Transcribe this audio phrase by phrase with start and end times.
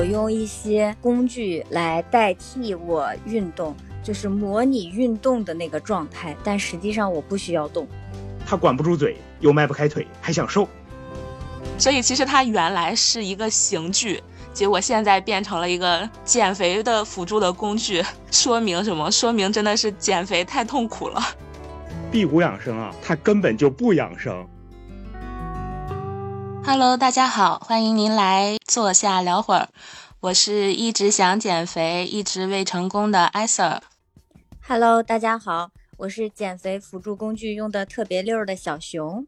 [0.00, 7.86] 我用一些工具来代替我运动，就是模拟运动的那个状态，但实际上我不需要动。
[8.46, 10.66] 他管不住嘴，又迈不开腿，还想瘦。
[11.76, 14.22] 所以其实他原来是一个刑具，
[14.54, 18.02] 结果现在变成了一个减肥的辅助的工具。
[18.32, 19.10] 说明什么？
[19.10, 21.20] 说明真的是减肥太痛苦了。
[22.10, 24.48] 辟谷养生啊，它根本就不养生。
[26.72, 29.70] Hello，大家好，欢迎您来坐下聊会儿。
[30.20, 33.80] 我是一直想减肥，一直未成功的艾 Sir。
[34.68, 39.26] Hello，大家好，我是减肥辅助工具用的特别溜的小熊。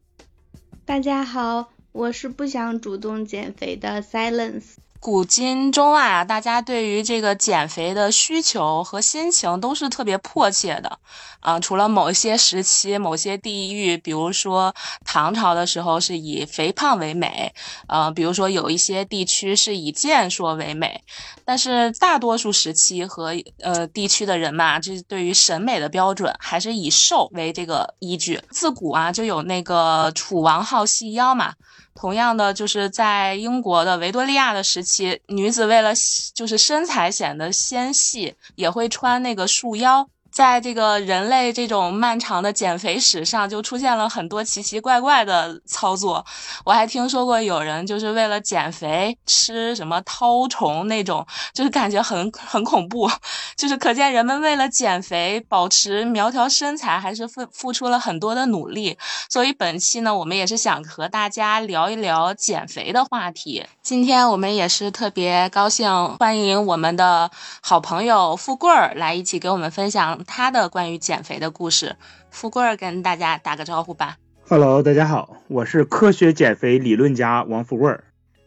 [0.85, 1.67] 大家好。
[1.91, 4.75] 我是不想主动减肥的，Silence。
[5.03, 10.97] 古今中外啊，大家对于这个减肥的需求和心情都是特别迫切的
[11.41, 11.59] 啊。
[11.59, 17.53] 除了某些时期、某些地域，比如说唐朝的时候是以肥胖为美，
[17.89, 21.03] 呃，比如说有一些地区是以健硕为美，
[21.43, 28.41] 但是大多数时期和呃地区的人嘛，这对于审美的标准还是以瘦为这个依据。
[28.51, 31.55] 自古啊就有那个楚王好细腰嘛。
[31.95, 35.93] 同样的，就是在英国的维多利亚的时期，女子为了
[36.33, 40.09] 就是身材显得纤细，也会穿那个束腰。
[40.33, 46.25] 在这个人类这种漫长的减肥史上，就出现了很多奇奇怪怪的操作。
[46.65, 51.23] 我还听说过有人就是为了减肥吃什么绦虫那种，
[51.53, 53.07] 就是感觉很很恐怖。
[53.55, 58.97] 就是可见人们为了减肥、保持苗条身材，还是付付出了很多的努力。
[59.29, 63.63] 所以本期呢，我们也是想和大家聊一聊减肥的话题。
[63.83, 67.29] 今天我们也是特别高兴，欢迎我们的
[67.61, 70.22] 好朋友富贵儿来一起给我们分享。
[70.23, 71.95] 他的关于减肥的故事，
[72.29, 74.17] 富贵儿跟大家打个招呼吧。
[74.47, 78.03] Hello，大家好，我是科学减肥理论家王富贵儿。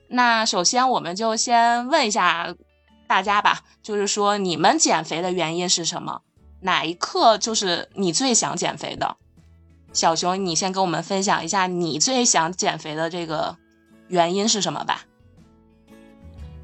[0.08, 2.54] 那首先我们就先问一下
[3.06, 6.22] 大家吧，就是说你们减肥的原因是什么？
[6.60, 9.16] 哪一刻就是你最想减肥的？
[9.92, 13.56] 小熊，你先跟我们分享一下你最想减肥的这个
[14.08, 15.06] 原因是什么吧。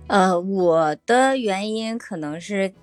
[0.09, 2.75] 呃，我的原因可能是。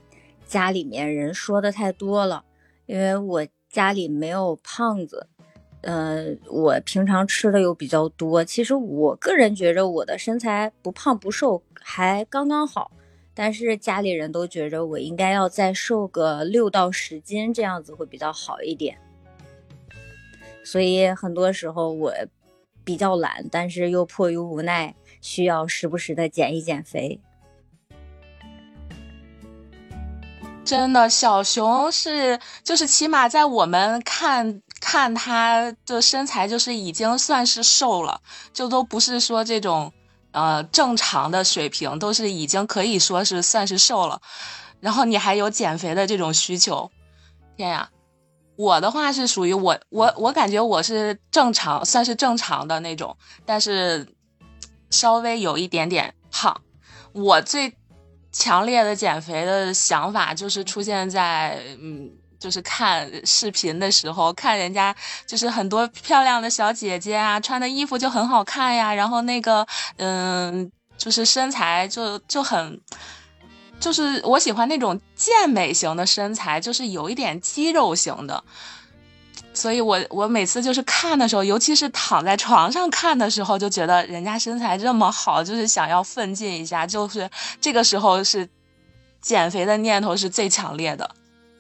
[0.50, 2.44] 家里面人说的太多了，
[2.88, 5.28] 因为我家里没有胖子，
[5.82, 8.44] 呃，我平常吃的又比较多。
[8.44, 12.90] 其实我个人觉着我的身材不胖不瘦还刚刚好，
[13.36, 18.98] 但是家里人都觉着我应该要再瘦个六到十斤，这样子会比较好一点。
[20.64, 22.12] 所以很多时候我
[22.84, 27.20] 比较懒，但是又迫于无奈，需要时不时的减一减肥。
[30.70, 38.22] 真的，小熊是就是起码在我们看看他的身材，就是已经算是瘦了，
[38.54, 39.92] 就都不是说这种
[40.32, 44.22] 呃正常的水平，都是已经可以说是算是瘦了。
[44.80, 46.92] 然后你还有减肥的这种需求，
[47.58, 47.90] 天呀！
[48.56, 54.08] 我的话是属于我我我感觉我是正常，算是正常的那种，但是
[54.92, 56.62] 稍微有一点点胖。
[57.14, 57.74] 我最。
[58.32, 62.10] 强烈的减肥的想法就是出现在，嗯，
[62.40, 64.96] 就是看视频的时候，看人家
[65.26, 69.66] 就是很多漂亮的小姐姐啊，穿的衣服就很好看呀，然后那个，
[69.98, 72.80] 嗯，就是身材就就很，
[73.80, 78.44] 就是我喜欢那种健美型的身材，就是有一点肌肉型的。
[79.54, 87.30] 所以，我我每次就是看的时候，尤其是躺在床上看的时候，就觉得人家身材这么好，就是想要奋进一下，就是
[87.60, 88.48] 这个时候是
[89.22, 91.10] 减肥的念头是最强烈的。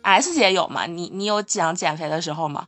[0.01, 0.85] S 姐有吗？
[0.85, 2.67] 你你有想减肥的时候吗？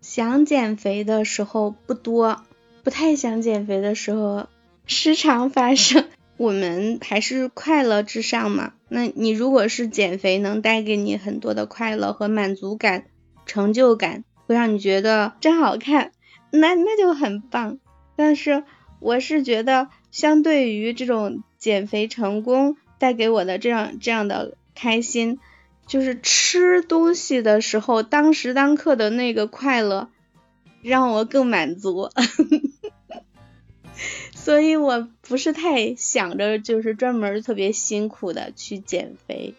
[0.00, 2.42] 想减肥的时候不多，
[2.84, 4.46] 不太想减肥的时候
[4.86, 6.06] 时常发生。
[6.36, 8.72] 我们还是快乐至上嘛。
[8.88, 13.06] 那你如果是减肥能带给你很多的快乐和满足感、
[13.46, 14.24] 成就感。
[14.46, 16.12] 会让你觉得真好看，
[16.50, 17.78] 那那就很棒。
[18.16, 18.64] 但是
[19.00, 25.38] 我是觉得，相对于这种减肥成功带给我的这样这样的开心，
[25.86, 30.08] 就是吃东西的时候当时当刻的那个快乐，
[30.82, 32.10] 让我更满足。
[34.34, 39.54] 所以我不是太想着就是专门特别辛苦的去减肥。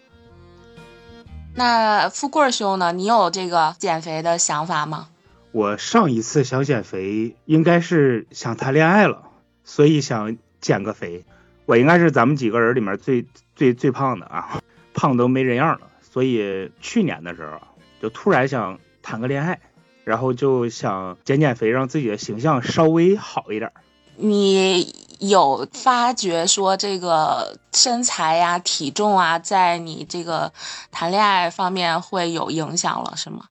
[1.57, 2.91] 那富贵兄呢？
[2.91, 5.07] 你有这个减肥的想法吗？
[5.53, 9.29] 我上一次想减肥，应该是想谈恋爱了，
[9.63, 11.23] 所以想减个肥。
[11.65, 13.25] 我应该是咱们几个人里面最
[13.55, 14.61] 最最胖的啊，
[14.93, 15.87] 胖都没人样了。
[16.01, 17.61] 所以去年的时候，
[18.01, 19.61] 就突然想谈个恋爱，
[20.03, 23.71] 然后就想减减肥，让自己的形象稍微好一点。
[24.17, 30.51] 你有发觉说这个身材呀、体重啊，在你这个
[30.91, 33.45] 谈恋爱方面会有影响了，是吗？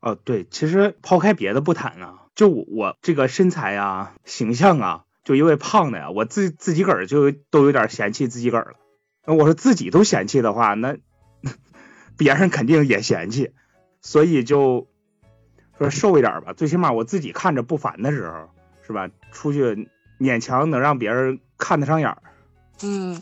[0.00, 8.78] 哦，对，其实抛开别的不谈啊，就我我这个身材啊、形象啊，就因为胖的呀，我自自己个儿就都有点嫌弃自己个儿了。
[9.26, 10.96] 那我说自己都嫌弃的话，那
[12.16, 13.52] 别人肯定也嫌弃，
[14.00, 14.88] 所以就
[15.76, 18.48] 说瘦一点吧，最起码我自己看着不烦的时候，
[18.86, 19.10] 是吧？
[19.32, 22.22] 出去勉强能让别人看得上眼儿。
[22.82, 23.20] 嗯，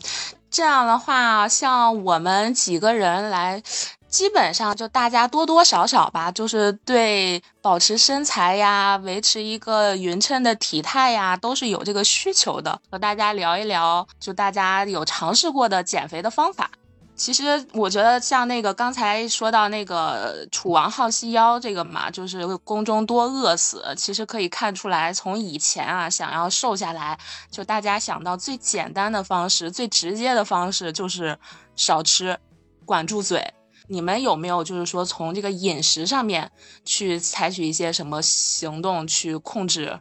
[0.51, 3.63] 这样的话，像我们几个人来。
[4.09, 12.81] 基本上就大家多多少少吧，就是对保持身材呀、维持一个匀称的体态呀，都是有这个需求的。
[12.89, 16.71] 和大家聊一聊，就大家有尝试过的减肥的方法。
[17.19, 17.43] 其实
[17.73, 23.83] 我觉得像那个刚才说到那个楚王好细腰这个嘛，就是宫中多饿死。
[23.97, 27.19] 其实可以看出来，从以前啊，想要瘦下来，
[27.51, 31.37] 就大家想到最简单的方式、最直接的方式就是
[31.75, 32.39] 少吃，
[32.85, 33.53] 管住嘴。
[33.89, 36.49] 你们有没有就是说从这个饮食上面
[36.85, 39.99] 去采取一些什么行动去控制？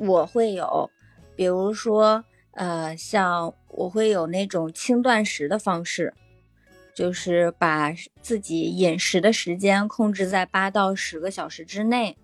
[0.00, 0.90] 我会有，
[1.36, 6.12] 比如说，呃，像我会有那种轻断食的方式，
[6.94, 7.92] 就是把
[8.22, 12.16] 自己饮食的时间控制在八到十个小时之内，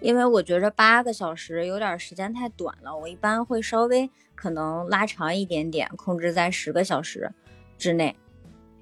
[0.00, 7.30] 因为我觉着八个小时有点时间太短了，我一般会稍微可能拉长一点点，控制在十个小时
[7.76, 8.16] 之内。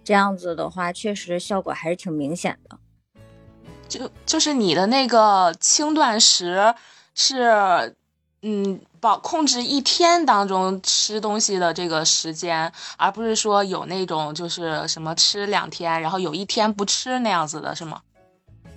[0.04, 2.78] 这样子的话，确实效果还是挺明显的。
[3.88, 6.74] 就就是你的那个轻断食
[7.14, 7.94] 是，
[8.42, 18.02] 嗯，保控制一天当中吃东西的这个时间，而不是说有那种就是什么吃两天，然后有一天不吃那样子的是吗？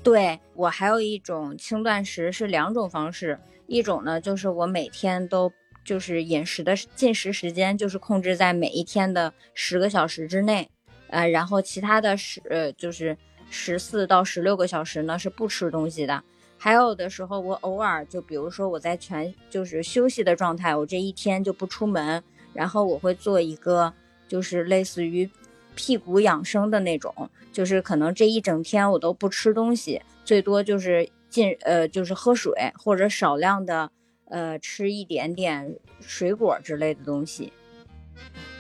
[0.03, 5.51] 对我还有一种轻断食是两种方式，一种呢就是我每天都
[5.83, 10.69] 就是饮食的进食时间就是控制在每一天的十个小时之内。
[11.07, 13.18] 呃，然后其他的十呃就是
[13.50, 16.23] 十四到十六个小时呢是不吃东西的，
[16.57, 22.24] 还有的时候我偶尔就比如说我在全就是休息的状态，我这一天就不出门，
[22.54, 23.94] 然后我会做一个
[24.28, 25.30] 就是类似于
[25.75, 33.92] 屁股养生的那种，就是可能这一整天我都不吃东西，最多就是进呃就是喝水或者少量的
[34.30, 37.54] 呃吃一点点水果之类的东西，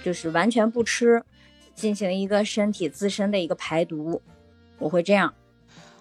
[0.03, 1.23] 就是完全不吃。
[1.73, 4.21] 进行一个身体自身的一个排毒，
[4.79, 5.33] 我会这样。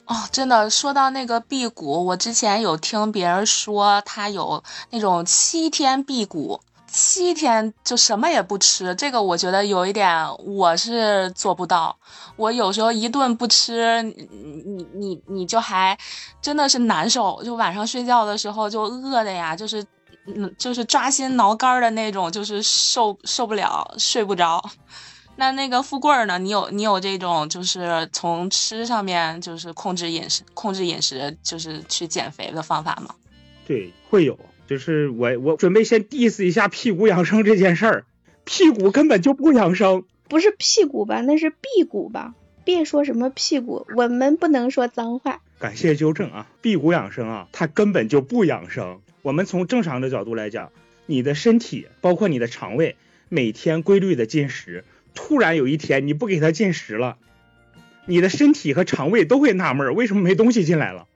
[0.07, 8.95] 哦，真的，说到那个辟谷，我之前有听别人说，他有那种七天辟谷，七天就什么也不吃。
[8.95, 11.97] 这个我觉得有一点，我是做不到。
[12.37, 14.29] 我有时候一顿不吃，你
[14.67, 15.97] 你你你就还
[16.43, 19.83] 真的是难受，就晚上睡觉的时候就饿的呀，就是
[20.27, 24.63] 嗯，就是抓心挠肝的那种，就是受受不了，睡不着。
[25.37, 26.39] 那那个富贵儿呢？
[26.39, 33.15] 你有你有这种就是从吃上面就是控制饮食、控制饮食，就是去减肥的方法吗？
[33.67, 34.39] 对，会有。
[34.67, 38.05] 就是我我准备先 diss 一下屁股养生这件事儿，
[38.45, 41.21] 屁股根本就不养生，不是屁股吧？
[41.21, 42.35] 那是辟谷吧？
[42.65, 45.41] 别说什么屁股，我们不能说脏话。
[45.59, 49.01] 感谢纠正啊，辟谷养生啊，它根本就不养生。
[49.21, 50.71] 我们从正常的角度来讲，
[51.05, 52.97] 你的身体包括你的肠胃
[53.29, 54.85] 每天规律的进食。
[55.15, 57.19] 突然有一天你不给它进食了，
[58.07, 61.07] 你的身体和肠胃都会纳闷为什么没东西进来了。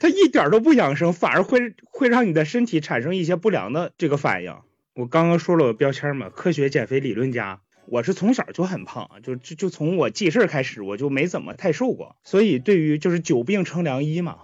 [0.00, 4.56] 它一点都不养生，反而会会让你的身体产生一些不良的这个反应。
[4.94, 7.60] 我刚刚说了我标签嘛，科学减肥理论家。
[7.86, 12.16] 我是从小就很胖，就就就从我记事开始我就没怎么太瘦过。
[12.24, 14.38] 所以对于就是久病成良医嘛，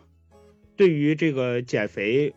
[0.76, 2.34] 对于这个减肥。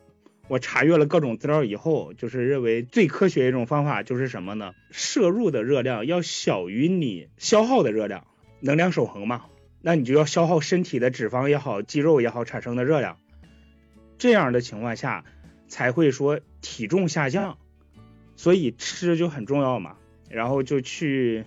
[0.51, 4.74] 我查阅了各种资料以后，就是认为最科学一种方法就是什么呢？
[4.91, 8.27] 摄入的热量要小于你消耗的热量，
[8.60, 9.46] 能量守恒嘛。
[9.81, 13.17] 那你就要消耗身体的脂肪也好，肌肉也好产生的热量，
[14.17, 15.24] 这样的情况下
[15.70, 17.58] 才会说体重下降。
[18.36, 19.96] 所以吃就很重要嘛。
[20.29, 21.46] 然后就去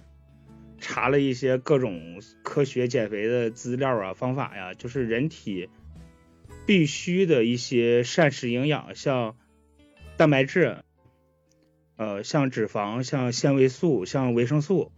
[0.79, 5.69] 查了一些各种科学减肥的资料啊、方法呀，就是人体。
[6.67, 9.37] 必须的一些膳食营养，像
[10.17, 10.79] 蛋白质，
[11.97, 14.91] 呃，像脂肪，像纤维素，像维生素，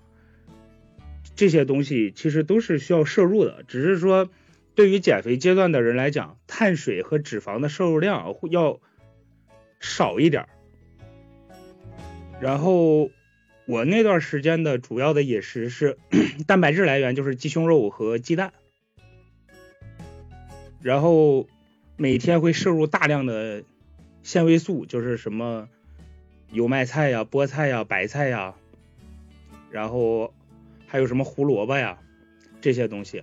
[1.35, 3.65] 这些东西其实都是需要摄入的。
[3.67, 4.31] 只是说，
[4.77, 8.79] 对于减肥阶段的人来讲，碳水和脂肪的摄入量要
[9.81, 10.47] 少一点。
[12.41, 13.11] 然后
[13.67, 15.99] 我那段时间的主要的饮食是
[16.47, 18.53] 蛋白质来源就是鸡胸肉和鸡蛋，
[20.81, 21.49] 然后。
[21.97, 23.65] 每天会摄入大量的
[24.23, 25.69] 纤维素，就是什么
[26.53, 28.55] 油麦菜呀、菠菜呀、白菜呀，
[29.71, 30.35] 然后
[30.87, 31.99] 还有什么胡萝卜呀
[32.61, 33.23] 这些东西。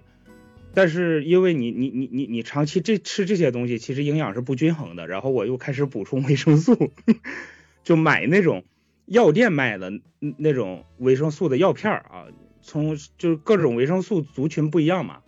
[0.74, 5.08] 但是因为你你你你你长期这吃这些东西，其实营养是不均衡的。
[5.08, 6.92] 然后我又开始补充维生素，
[7.84, 8.63] 就买那种
[9.06, 12.25] 药店卖的那种维生素的药片儿啊。
[12.65, 15.22] 从就是各种维生素族群不一样嘛，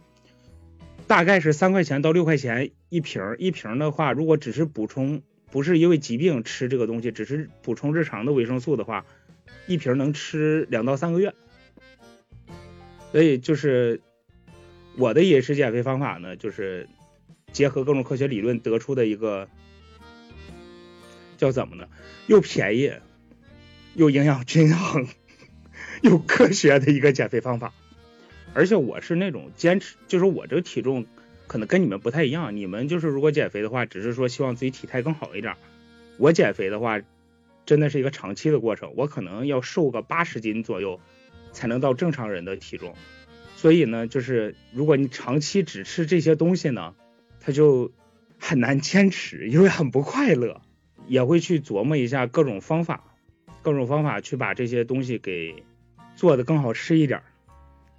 [1.07, 3.21] 大概是三块钱到六块钱一瓶。
[3.37, 5.21] 一瓶的话，如果只是补充，
[5.51, 9.05] 不是因为疾病吃这个东西，只是补充日常的维生素的话，
[9.67, 11.33] 一瓶能吃两到三个月。
[13.11, 14.01] 所以就是
[14.97, 16.89] 我的饮食减肥方法呢，就是
[17.51, 19.47] 结合各种科学理论得出的一个
[21.37, 21.87] 叫怎么呢？
[22.27, 22.91] 又便宜
[23.93, 25.07] 又营养均衡。
[26.01, 27.73] 又科学的一个减肥方法，
[28.55, 31.05] 而且我是那种坚持，就是我这个体重
[31.45, 32.55] 可能跟你们不太一样。
[32.55, 35.55] 你们就是如果减肥的话，只是说希望自己体态更好一点。
[36.17, 37.01] 我减肥的话，
[37.65, 41.01] 真的是一个长期的过程，我可能要瘦个八十斤左右
[41.51, 42.95] 才能到正常人的体重。
[43.57, 46.95] 所以呢，就是如果你长期只吃这些东西呢，
[47.41, 47.91] 它就
[48.39, 50.61] 很难坚持，因为很不快乐。
[51.07, 53.03] 也会去琢磨一下各种方法，
[53.61, 55.63] 各种方法去把这些东西给。
[56.15, 57.23] 做的更好吃一点，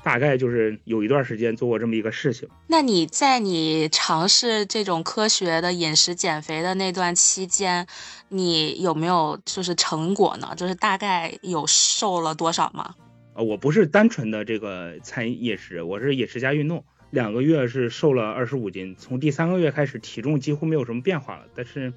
[0.07, 2.49] 大概就是有一段时间做过这么一个事情。
[2.69, 7.85] 那你在你尝试这种科学的饮食减肥的那段期间，
[8.29, 10.55] 你有没有就是成果呢？
[10.57, 12.95] 就是大概有瘦了多少吗？
[13.35, 21.93] 啊，我不是单纯的这个餐饮食，我是饮食加运动，两个月是瘦了二十五斤，从第三个月开始体重几乎没有什么变化了，但是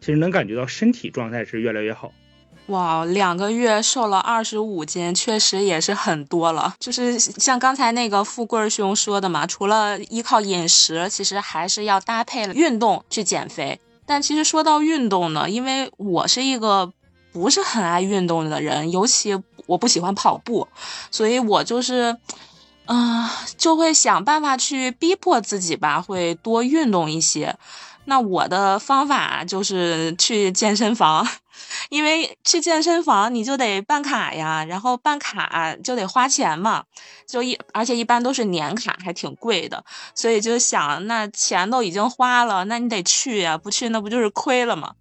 [0.00, 2.10] 其实能感觉到身体状态是越来越好。
[2.70, 6.72] 哇，两个月瘦了二十五斤，确实也是很多了。
[6.78, 13.80] 就是像刚才那个富贵兄说的嘛，除了依靠饮食，其实还是要搭配运动去减肥。
[14.06, 16.92] 但其实说到运动呢，因为我是一个
[17.32, 19.36] 不是很爱运动的人，尤其
[19.66, 20.68] 我不喜欢跑步，
[21.10, 22.16] 所以我就是，
[22.86, 27.56] 嗯，就会想办法去逼迫自己吧，会多运动一些。
[28.04, 31.26] 那我的方法就是去健身房。
[31.88, 36.84] 因为去健身房你就得办卡呀，然后办卡就得花钱嘛，
[37.26, 44.94] 就一而且一般都是年卡，还挺贵的，所以就想那钱都已经花了，那你得去呀，不去那不就是亏了吗？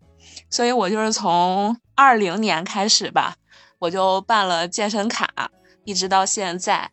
[0.50, 3.36] 所以我就是从二零年开始吧，
[3.78, 5.52] 我就办了健身卡，
[5.84, 6.90] 一直到现在，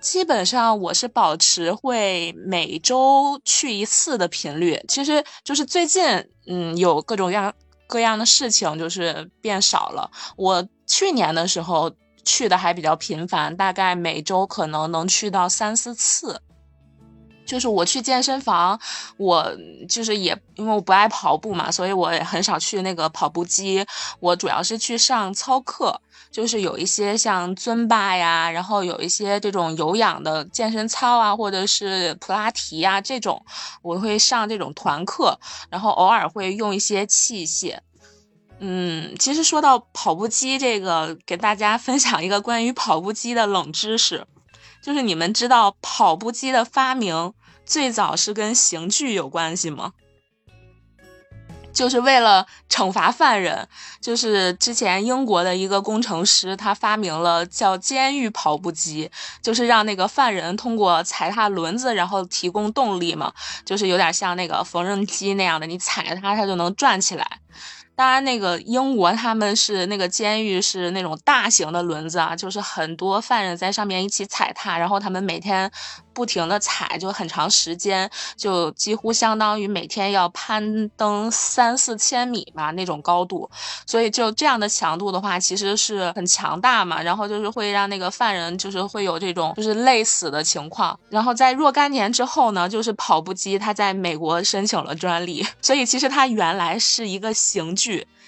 [0.00, 6.04] 基本上我是保持会每周去一次的频率，其实就是最近
[6.46, 7.52] 嗯有各种各样。
[7.86, 10.10] 各样的事情就是变少了。
[10.36, 11.92] 我去年的时候
[12.24, 16.40] 去的还比较频繁，大概每周可能能去到三四次。
[17.46, 18.80] 就是我去健身房，
[19.18, 19.56] 我
[19.88, 23.86] 就是也因为我不爱跑步嘛，所以我也很少去那个跑步机。
[24.18, 26.00] 我主要是去上操课。
[26.36, 33.42] 就是有一些像尊巴呀，然后有一些这种有氧的健身操啊，或者是普拉提呀这种，
[33.80, 35.40] 我会上这种团课，
[35.70, 37.78] 然后偶尔会用一些器械。
[38.58, 44.26] 嗯，其实说到跑步机这个，给大家分享一个关于跑步机的冷知识，
[44.82, 47.32] 就是你们知道跑步机的发明
[47.64, 49.94] 最早是跟刑具有关系吗？
[51.76, 53.68] 就是为了惩罚犯人，
[54.00, 59.10] 就是之前英国的一个工程师，他发明了叫监狱跑步机，
[59.42, 63.30] 就是让那个犯人通过踩踏轮子，然后提供动力嘛，
[63.66, 67.40] 就是有点像那个缝纫机那样的，你踩它，它就能转起来。
[67.96, 75.70] 当然，那个英国他们是那个监狱是那种大型的轮子啊，就是很多犯人在上面一起踩踏，然后他们每天
[76.12, 83.48] 不停的踩，就很长时间，就几乎相当于每天要攀登三四千米吧那种高度，
[83.86, 90.98] 所以就这样的强度的话，其实是很强大嘛，然后就是会让那个犯人就是会有这种就是累死的情况。
[91.08, 97.85] 然后在若干年之后呢，就是跑步机它在美国申请了专利，所以其实它原来是一个刑具。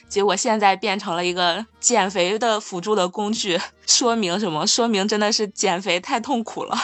[0.09, 4.67] 结果现在变成了一个减肥的辅助的工具，说明什么？
[4.67, 6.77] 说明真的是减肥太痛苦了。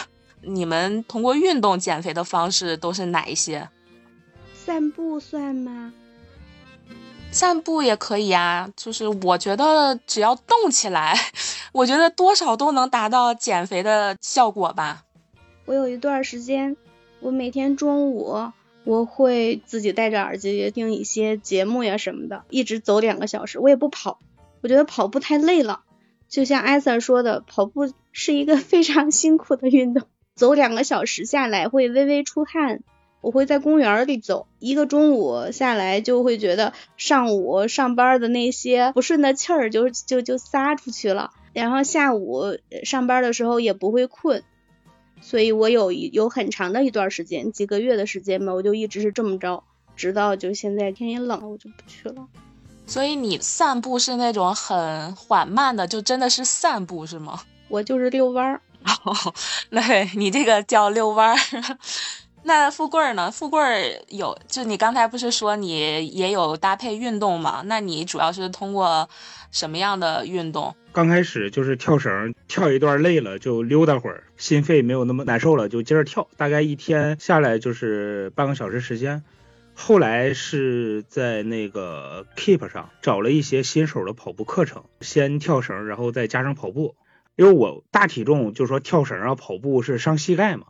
[0.43, 3.69] 你们通过运动减肥的方式都是哪一些？
[4.55, 5.93] 散步算吗？
[7.31, 11.19] 散步也可以啊，就是我觉得只要动起来，
[11.73, 15.05] 我觉得多少都能达到减肥的效果吧。
[15.65, 16.77] 我有一段时间，
[17.21, 18.53] 我每天中午。
[18.85, 24.19] 我会自己戴着耳机听一些节目呀什么的，一直走两个小时，我也不跑，
[24.63, 25.81] 我觉得跑步太累了。
[26.29, 32.83] 就像艾 Sir 说的，跑步是一个 非常辛苦的运动，走两个小时下来会微微出汗，
[33.21, 44.43] 我会在公园里走，一个中午下来就会觉得上午上班的那些不顺的气儿就就就撒出去了，然后下午上班的时候也不会困，
[45.27, 49.65] 所以我有有很长的一段时间，几个月的时间吧，我就一直是这么着，
[49.97, 52.27] 直到就现在天也冷了，我就不去了。
[52.87, 57.41] 所以你散步是那种很缓慢的，就真的是散步是吗？
[57.69, 58.61] 我就是遛弯儿。
[58.85, 59.17] 哦，
[59.73, 61.77] 对你这个叫遛弯儿。
[62.47, 63.31] 那富贵儿呢？
[63.31, 67.63] 富贵儿有，就你刚才不是说你也有搭配运动吗？
[67.65, 69.09] 那你主要是通过
[69.55, 70.75] 什么样的运动？
[70.93, 79.23] 刚开始就是跳绳，跳一段累了就溜达会儿，心肺没有那么难受了就接着跳，大概一天下来就是半个小时时间。
[79.73, 86.97] 后来是在那个 Keep 上找了一些新手的跑步课程，先跳绳，然后再加上跑步。
[87.37, 90.67] 因为我大体重，就说跳绳啊、跑步是伤膝盖嘛，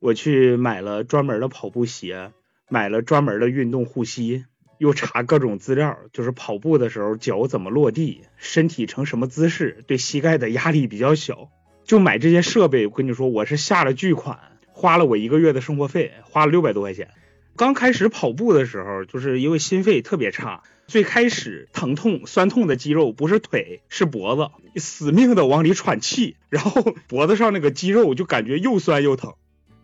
[0.00, 2.32] 我去买了专门的跑步鞋，
[2.68, 4.44] 买了专门的运动护膝，
[4.78, 11.50] 又查各种资料，就是跑步的时候脚怎么落地，身体成什么姿势对膝盖的压力比较小，
[11.84, 12.86] 就买这些设备。
[12.86, 14.38] 我跟你说，我是下了巨款，
[14.68, 17.08] 花了我一个月的生活费，花了六百多块钱。
[17.56, 24.50] 刚开始跑步的时候，就是因为心肺特别差，最开始疼痛酸痛的肌肉不是腿，是脖子，
[24.80, 29.34] 死命的往里喘气，然后 脖子上那个肌肉就感觉又酸又疼。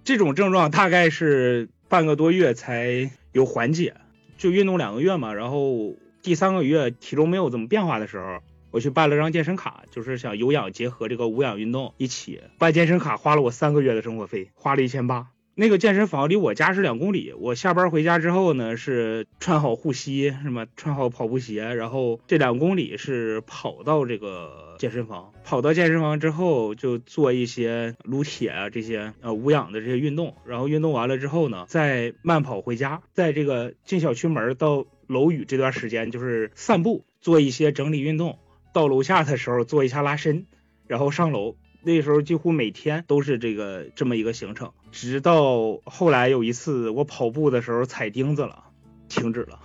[0.03, 3.95] 这种症状大概是半个多月才有缓解，
[4.41, 8.39] 就运动两个月嘛，然后第三个月体重没有怎么变化的时候，
[8.71, 15.27] 我去办了张健身卡，就是想有氧结合这个无氧运动一起办健身卡，花了我三个月的生活费，花了一千八。
[15.55, 38.39] 那个健身房离我家是两公里，我下班回家之后呢，是穿好护膝，什么穿好跑步鞋，然后这两公里是跑到这个健身房，跑到健身房之后就做一些撸铁啊这些呃无氧的这些运动，然后运动完了之后呢，再慢跑回家，在这个进小区门到楼宇这段时间就是散步，做一些整理运动，
[38.73, 40.47] 到楼下的时候做一下拉伸，
[40.87, 41.57] 然后上楼。
[41.83, 48.65] 那时候几乎每天都是这个这么一个行程，直到后来有一次我跑步的时候踩钉子了，
[49.11, 49.61] 停止了。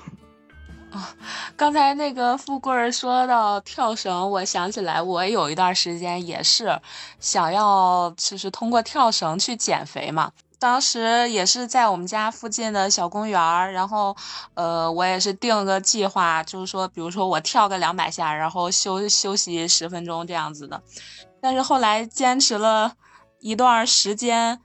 [0.95, 1.13] 啊，
[1.57, 6.79] 刚才那个富贵说到跳绳，我想起来我有一段时间也是
[7.19, 10.31] 想要就是通过跳绳去减肥嘛。
[10.57, 14.15] 当时也是在我们家附近的小公园儿，然后
[14.53, 20.81] 呃我也是定个计划，就是说比如说我跳个两百下，然后休休息十分钟这样子的。
[21.41, 22.93] 但是后来坚持了
[23.41, 24.61] 一段时间，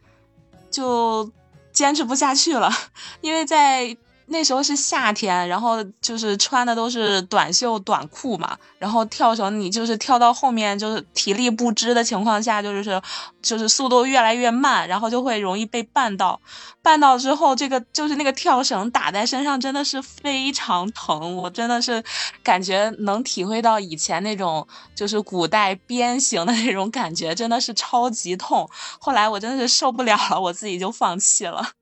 [0.71, 1.31] 就
[1.73, 2.71] 坚持不下去了，
[3.21, 3.97] 因为在。
[4.33, 13.03] 那时候是夏天，然后就是穿的都是短袖短裤嘛，然后跳绳你就是跳到后面就是体力不支的情况下，就是
[13.43, 16.41] 就是速度越来越慢，然后就会容易被绊到，
[16.81, 22.03] 绊到之后这个就是那个跳绳打在身上真的是非常疼，我真的是
[22.45, 24.65] 感觉能体会到以前那种
[24.95, 28.71] 就是古代鞭刑的那种感觉，真的是超级痛。
[29.01, 31.80] 后来我真的是受不了了，我自己就放弃了。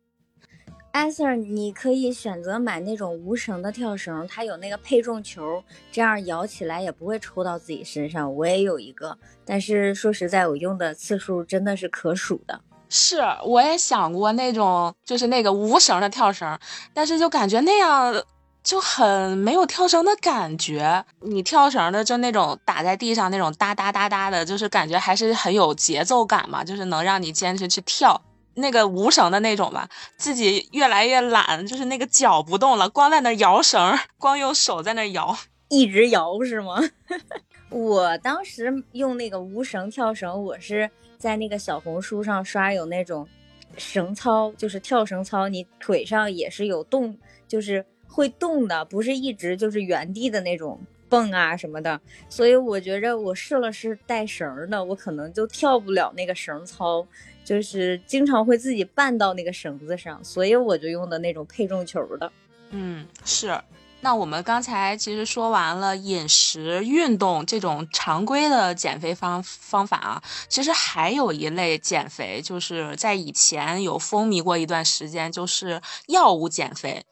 [0.90, 8.35] 艾 Sir，你可以选择买那种无绳的跳绳，它有那个配重球，这样摇起来也不会抽到自己身上。
[8.35, 12.61] 我也有一个，但是说实在，我用的次数真的是可数的。
[12.88, 16.59] 是，我也想过那种，就是那个无绳的跳绳，
[16.92, 18.24] 但是就感觉那样
[18.64, 21.05] 就很没有跳绳的感觉。
[21.20, 28.20] 你跳绳的就那种打在地上那种哒哒哒哒的，就是感觉还是很有节奏感嘛，就是能让你坚持去跳。
[28.59, 35.37] 那个无绳的那种吧，自己越来越懒，就是那个脚不动了，光在那摇绳，光用手在那摇，
[35.68, 36.79] 一直摇是吗？
[37.71, 43.29] 我当时用那个无绳跳绳，我是在那个小红书上刷有那种
[43.77, 47.16] 绳操，就是跳绳操，你腿上也是有动，
[47.47, 52.01] 就是会动的，不是一直就是原地的那种蹦啊什么的。
[52.31, 57.07] 所以我觉着我试了试带绳的，我可能就跳不了那个绳操。
[57.49, 62.31] 就是经常会自己绊到那个绳子上，所以我就用的那种配重球的。
[62.69, 63.59] 嗯，是。
[64.03, 77.03] 那我们刚才其实说完了饮食、运动这种常规的减肥方方法啊，其实还有一类减肥，就是在以前有风靡过一段时间，就是药物减肥。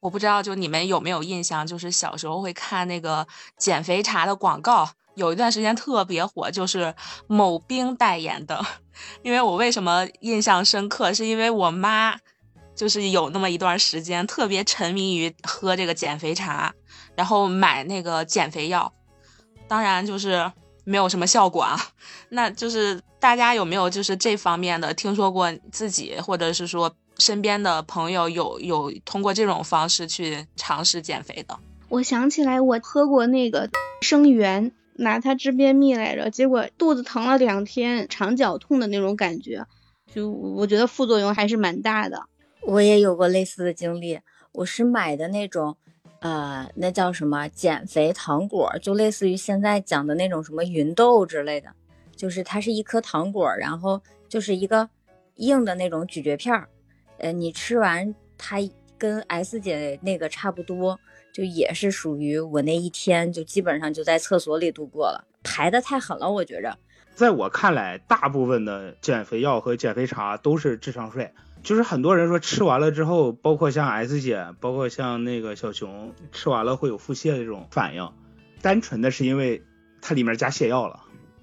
[0.00, 3.26] 我不知道就你们有没有印象，就是小时候会看那个
[3.58, 4.88] 减肥茶的广告。
[5.14, 6.94] 有一段时间特别火，就是
[7.26, 8.64] 某冰代言的。
[9.22, 12.16] 因为我为什么印象深刻，是因为我妈
[12.74, 16.72] 就是有那么一段时间特别沉迷于喝这个减肥茶，
[17.16, 18.92] 然后买那个减肥药，
[19.66, 20.50] 当然就是
[20.84, 21.78] 没有什么效果啊。
[22.28, 31.58] 那就是大家有没有就是这方面的听说过自己或者是说身边的朋友有有通过这种方式去尝试减肥的？
[31.88, 33.70] 我想起来，我喝过那个
[34.02, 39.64] 生源，拿它治便秘来着，结果肚子疼了两天，肠绞痛的那种感觉，
[40.12, 42.22] 就我觉得副作用还是蛮大的。
[42.62, 44.20] 我也有过类似的经历，
[44.52, 45.76] 我是买的那种，
[46.20, 51.68] 呃，那叫什么减肥糖果，就类似于现在讲的那种什么芸豆之类的，
[52.16, 54.88] 就是它是一颗糖果，然后就是一个
[55.36, 56.68] 硬的那种咀嚼片儿，
[57.18, 58.56] 呃，你吃完它
[58.96, 60.98] 跟 S 姐那个差不多，
[61.34, 66.78] 就也是属于我那一天就基本上就在厕所里度过了，排的太狠了，我觉着。
[67.16, 71.32] 在我看来，大部分的减肥药和减肥茶都是智商税。
[71.64, 78.08] 就是很多人说吃完了之后，包括像 S 姐，包括像那个小熊，吃完了会有腹泻的这种反应，
[78.62, 79.64] 单纯的是因为
[80.00, 81.00] 它里面加泻药了。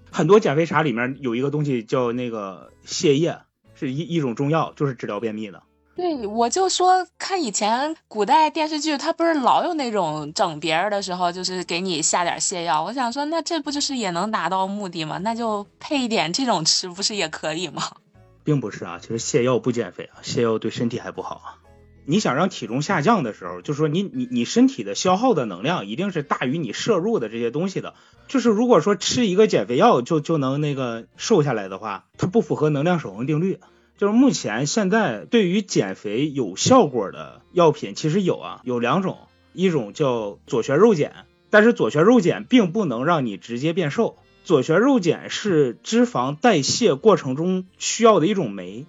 [0.09, 3.39] 很多减肥茶里面有一个东西叫那个泻叶，
[3.73, 5.63] 是一一种中药，就是治疗便秘的。
[6.01, 12.83] 对，我就说看以前古代电视剧，它不是老有那种整别人的时候，就是给你下点泻药。
[12.83, 15.19] 我想说，那这不就是也能达到目的吗？
[15.19, 17.83] 那就配一点这种吃，不是也可以吗？
[18.43, 21.61] 并不是啊，其实泻药不减肥啊，泻药对身体还不好啊。
[22.05, 27.93] 你想让体重下降的时候，就说你你你身体的消耗的能量一定是大于你摄入的这些东西的。
[28.27, 33.59] 就是如果说吃一个减肥药就就能那个瘦下来的话，它不符合能量守恒定律。
[34.01, 39.19] 就是目前现在对于减肥有效果的药品其实有啊，有两种，
[39.53, 44.17] 一种叫左旋肉碱，但是左旋肉碱并不能让你直接变瘦。
[44.43, 48.87] 左旋肉碱是脂肪代谢过程中需要的一种酶，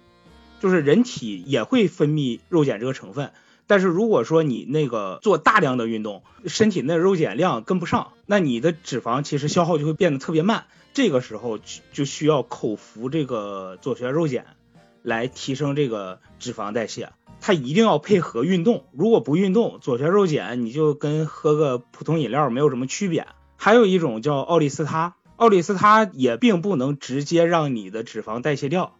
[0.59, 3.33] 就是人体也会分泌肉碱这个成分，
[3.67, 11.59] 但是如果说你那个做大量的运动，身体内肉碱量跟不上，那你的脂肪其实消耗就会变得特别慢，这个时候
[11.91, 14.47] 就需要口服这个左旋肉碱
[15.03, 23.27] 来提升这个脂肪代谢，它一定要配合运动，如果不运动，左旋肉碱你就跟喝个普通饮料没有什么区别。
[23.57, 25.15] 还有一种叫奥利司他。
[25.35, 28.95] 奥利司他也并不能直接让你的脂肪代谢掉，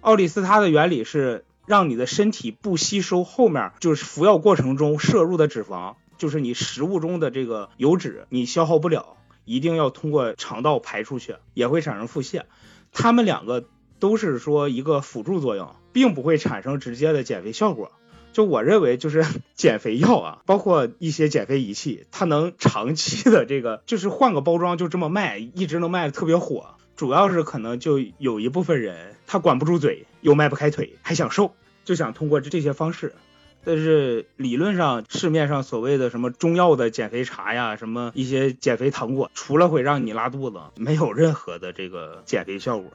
[0.00, 12.42] 奥利司他的原理是让你的身体不吸收后面就是服药过程中摄入的脂肪，就是你食物中的这个油脂，你消耗不了，一定要通过肠道排出去，也会产生腹泻。
[12.92, 13.64] 他们两个
[14.00, 17.92] 都是说一个辅助作用，并不会产生直接的减肥效果。
[18.32, 26.74] 就我认为，就是减肥药啊， 包括一些减肥仪器，它能长期的这个，就是换个包装就这么卖，一直能卖的特别火。
[26.96, 33.14] 主要是可能就有一部分人他管不住嘴，又迈不开腿，还想瘦，就想通过这些方式。
[33.64, 42.90] 但是理论上，市面上所谓的什么中药的减肥茶呀，什么一些减肥糖果，除了会让你拉肚子，没有任何的这个减肥效果。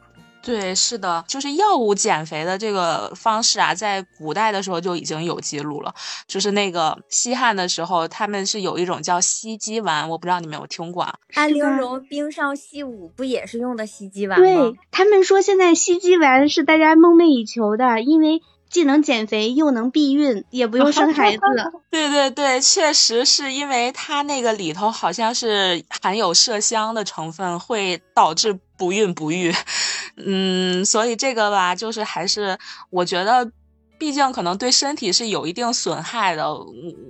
[0.45, 5.93] 对，是的，就是药物减肥的这个方式啊，在古代的时候就已经有记录了。
[6.27, 11.15] 就是那个西汉的时候，他们是有一种叫西鸡丸，我不知道你们有听过啊？
[11.33, 14.45] 安陵容冰上戏舞不也是用的西鸡丸吗？
[14.45, 18.43] 对他们说，现在西鸡丸是大家梦寐以求的，因为。
[18.69, 21.41] 既能减肥又能避孕，也不用生孩子。
[21.89, 29.53] 对对对，确实是因为它那个里头好像是含有麝香的成分，会导致不孕不育。
[30.17, 32.57] 嗯，所以这个吧，就是还是
[32.89, 33.51] 我觉得。
[33.97, 36.53] 毕竟可能对身体是有一定损害的，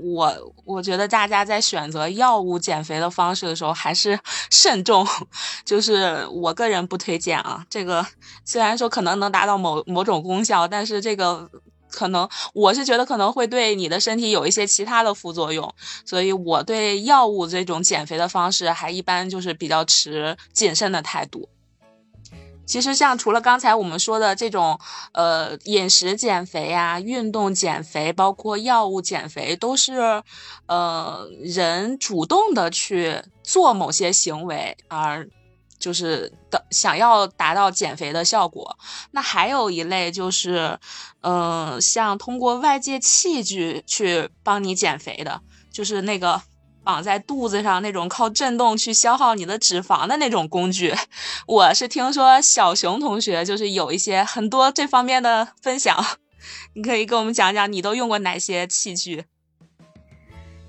[0.04, 4.20] 我我觉得大家在选择药物减肥的方式的时候还是
[4.50, 5.06] 慎重，
[5.66, 7.66] 就是我个人不推荐啊。
[7.70, 8.06] 这个
[8.44, 11.50] 虽然说可能能达到某某种功效，但是这个
[11.90, 15.74] 可能我是觉得可能会对你的身体有一些其他的副作用，
[16.06, 21.50] 所以我对药物这种减肥的方式还一般就是比较持谨慎的态度。
[22.66, 24.80] 其实像除了刚才我们说的这种，
[25.14, 30.24] 呃，饮食减肥啊，运动减肥，包括药物减肥，都是，
[30.66, 35.30] 呃，人主动的去做某些行为，而
[35.78, 38.78] 就是的想要达到减肥的效果。
[39.12, 40.80] 那还有一类就是，
[41.22, 46.42] 嗯，像通过外界器具去帮你减肥的，就是那个。
[46.86, 50.94] 绑在肚子上那种靠震动去消耗你的脂肪的那种工具，
[51.48, 55.98] 我是听说小熊同学就是有一些很多这方面的分享，
[56.76, 59.26] 你可以跟我们讲讲你都用过哪些器具？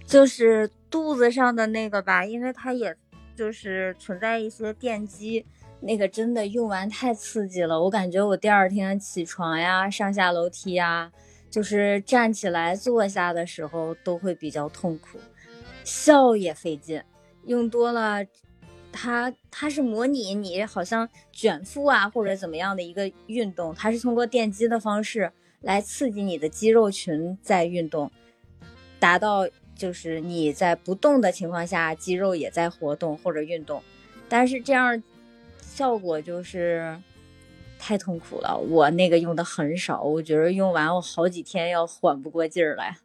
[0.07, 2.96] 就是肚子上的那个吧，因为它也
[3.37, 5.44] 就是存在一些电击，
[5.81, 11.11] 那个真的用完太刺激了，我感觉我第二天起床呀、上下楼梯呀，
[11.50, 15.18] 就是站起来、坐下的时候都会比较痛苦。
[15.87, 17.01] 笑也费劲，
[17.44, 18.27] 用多了，
[18.90, 28.11] 它它是模拟你好像卷腹啊或者怎么样的一个运动，它是通过电击的方式来刺激你的肌肉群在运动，
[28.99, 33.81] 达到就是你在不动的情况下，肌肉也在活动或者运动。
[34.29, 35.01] 但是这样
[35.61, 37.01] 效果就是
[37.79, 38.59] 太痛苦了。
[38.59, 42.96] 我那个用的很少，我觉得用完我好几天要缓不过劲儿来。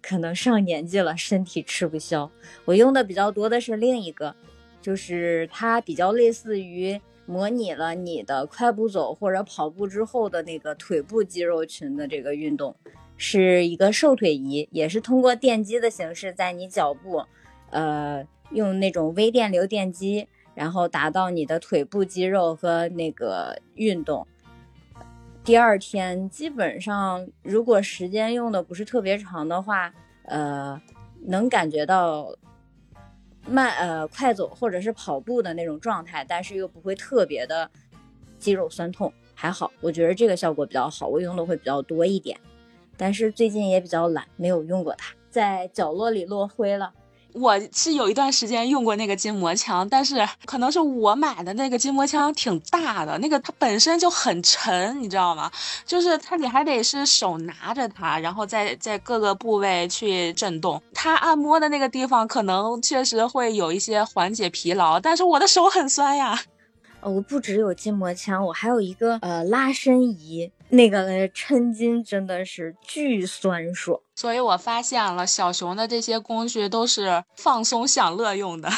[0.00, 2.30] 可能上年纪了，身体吃不消。
[2.64, 4.34] 我用的比较多的是另一个，
[4.80, 12.74] 就是它比较类似于模拟了你的快步走或者跑步之后的那个腿部肌肉群的这个运动，
[13.16, 17.24] 是一个瘦腿仪，也是通过电击的形式在你脚部，
[17.70, 24.26] 呃，用那种微电流电击，然后达到你的腿部肌肉和那个运动。
[25.48, 29.90] 第二天基本上，如果时间用的不是特别长的话，
[30.24, 30.78] 呃，
[31.22, 32.30] 能感觉到
[33.46, 37.70] 慢呃快走或者是跑步的那种状态，但是又不会特别的
[38.38, 42.38] 肌肉酸痛，还好，我觉得这个效果比较好，我用的会比较多一点。
[42.98, 46.92] 但是最近也比较懒，没有用过它，在角落里落灰了。
[47.34, 55.50] 我是有一段时间用过那个筋膜枪，但是可能是我买的那个筋膜枪挺大的，那个它本身就很沉，你知道吗？
[55.84, 60.82] 就是它你还得是手拿着它，然后在在各个部位去震动。
[60.92, 66.40] 它按摩的那个地方可能确实会有一些缓解疲劳，但是我的手很酸呀。
[67.00, 73.98] 我不只有筋膜枪，我还有一个呃拉伸仪，那个抻筋真的是巨酸爽。
[74.14, 78.68] 所以我发现了小熊的这些工具都是放松享乐用的，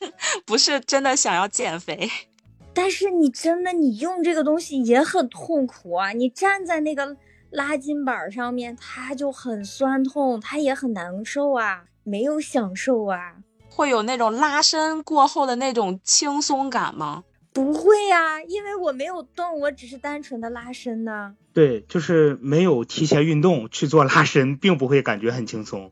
[0.46, 2.10] 不是真的想要减肥。
[2.72, 6.12] 但是你真的你用这个东西也很痛苦啊！
[6.12, 7.16] 你站在那个
[7.50, 13.34] 拉筋板上面，它就很酸痛，它也很难受啊，没有享受啊。
[13.68, 17.24] 会有那种拉伸过后的那种轻松感吗？
[17.52, 21.34] 不会呀，因为我没有动，我只是单纯的拉伸呢。
[21.52, 25.90] 对，就是没有提前运动去做拉伸，并不会感觉很轻松。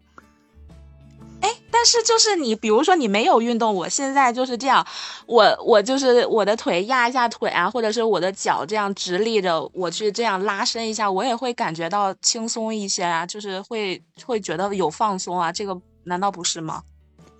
[1.40, 4.86] 哎，但是就是你，比如说你没有运动，我现在就是这样，
[5.26, 16.84] 我我就是我的腿压一下腿啊，或者是我的脚这样直立着，我去这样拉伸一下，我也会感觉到轻松一些啊，就是会会觉得有放松啊，这个难道不是吗？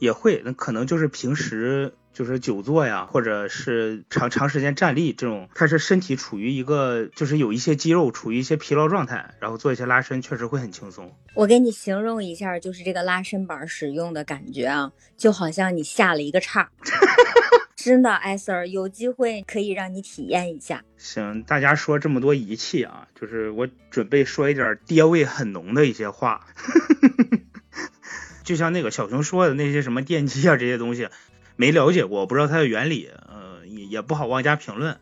[0.01, 1.95] 也会，那可能就是平时。
[2.19, 11.15] 就是久坐呀，或者是长长时间站立这种，它是身体处于一个就是有一些肌肉处于一些疲劳状态，然后做一些拉伸，确实会很轻松。
[11.35, 16.69] 我给你形容一下，就是这个拉伸板使用的感觉啊，就好像你下了一个叉。
[17.79, 20.83] 真的，艾 Sir，有机会可以让你体验一下。
[20.97, 26.45] 行，大家说这么多仪器啊，就是我准备说一点爹味很浓的一些话。
[28.43, 31.09] 就像那个小熊说的那些什么电击啊这些东西。
[31.59, 35.01] 没了解过，不知道它的原理，呃，也也不好妄加评论。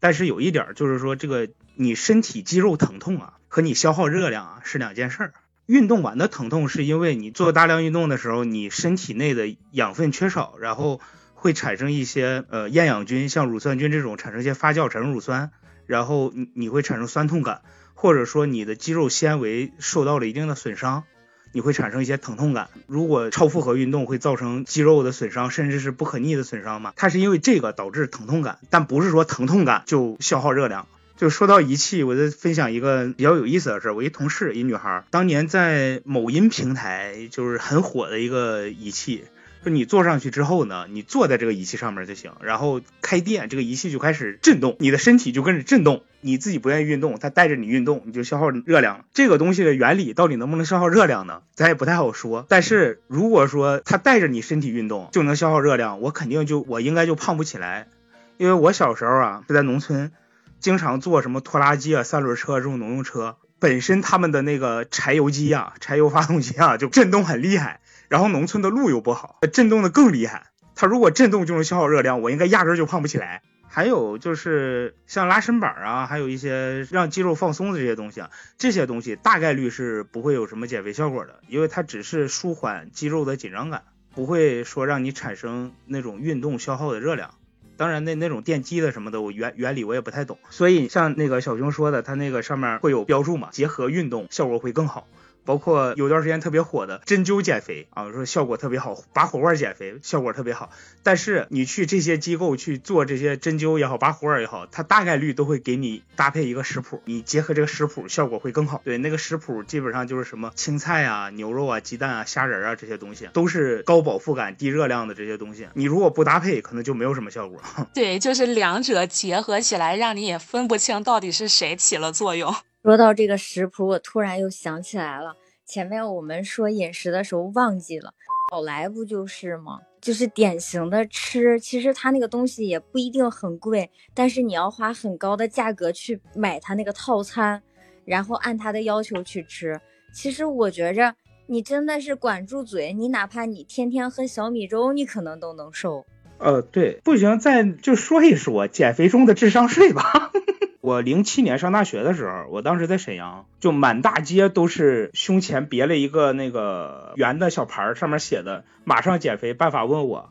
[0.00, 5.32] 但是有一点就是说，这个你身体肌肉疼痛啊，和你消耗热量啊是两件事儿。
[5.66, 10.98] 运动完的疼痛是因为你做大量运动的时候，你身体内的养分缺少，然后
[11.34, 15.50] 会产生一些呃厌氧菌，像乳酸菌这种产生一些发酵产生乳酸，
[15.86, 17.60] 然后你你会产生酸痛感，
[17.92, 21.04] 或者说你的肌肉纤维受到了一定的损伤。
[21.52, 26.92] 你会产生一些疼痛感，如果超负荷运动会造成肌肉的损伤，甚至是不可逆的损伤嘛？
[26.96, 30.86] 它是因为这个导致疼痛感，但不是说疼痛感就消耗热量。
[31.16, 33.94] 就说到仪器，我再分享一个比较有意思的事儿。
[33.94, 39.24] 我一同事，一女孩，当年在某音平台就是很火的一个仪器。
[39.64, 46.02] 就你坐上去之后呢，你坐在这个仪器上面就行，然后开电，这个仪器就开始震动，你的身体就跟着震动。
[46.24, 49.04] 你自己不愿意运动，它带着你运动，你就消耗热量。
[49.12, 51.42] 这个东西的原理到底能不能消耗热量呢？
[51.54, 52.46] 咱也不太好说。
[52.48, 57.88] 但是如果说它带着你身体运动就能消耗热量，我肯定就我应该就胖不起来，
[58.36, 60.12] 因为我小时候啊就在农村，
[60.60, 67.80] 经常坐什么拖拉机啊、三轮车这种农用车，本身他们的那个柴油机啊、柴油发动机啊就震动很厉害。
[68.12, 70.48] 然后农村的路又不好，震动的更厉害。
[70.74, 73.40] 它如果震动就能消耗热量，我应该压根就胖不起来。
[73.66, 87.30] 还有就是像拉伸板啊，还有一些让肌肉放松的这些东西啊，这些东西大概率是不会有什么减肥效果的，因为它只是舒缓肌肉的紧张感，不会说让你产生那种运动消耗的热量。
[87.78, 90.38] 当然，那那种电击的什么的，我原原理我也不太懂。
[90.50, 95.08] 所以像那个小熊说的，它那个上面会有标注嘛，结合运动效果会更好。
[95.44, 100.70] 包括有段时间特别火的针灸减肥啊，说效果特别好，拔火罐减肥效果特别好。
[101.02, 108.80] 但是你去这些机构去做这些针灸也好，拔火罐也好，它大概率都会给你搭配一个食谱，你结合这个食谱效果会更好。
[108.84, 115.66] 对，那个食谱基本上就是什么青菜啊、牛肉啊、鸡蛋啊、虾仁啊这些东西，都是高饱腹感、低热量的这些东西。
[115.74, 117.60] 你如果不搭配，可能就没有什么效果。
[117.92, 122.54] 对，就是两者结合起来，让你也分不清到底是谁起了作用。
[122.82, 128.12] 说到这个食谱，我突然又想起来了，前面我们说饮食的时候忘记了，
[128.50, 129.78] 宝来不就是吗？
[130.00, 137.62] 就是典型的吃，其实它那个东西也不一定很贵，但是你要花很高的价格去买它那个套餐，
[138.04, 139.80] 然后按它的要求去吃。
[140.12, 141.14] 其实我觉着，
[141.46, 146.04] 你真的是管住嘴，你哪怕你天天喝小米粥，你可能都能瘦。
[146.38, 150.32] 呃，对，不行，再就说一说减肥中的智商税吧。
[150.82, 160.30] 我零七年上大学的时候，我当时在沈阳，就满大街都是胸前别了一个那个圆的小牌，上面写的“马上减肥，办法问我”。